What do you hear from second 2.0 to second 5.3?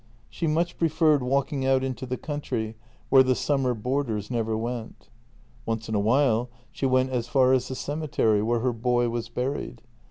the country, where the summer boarders never went.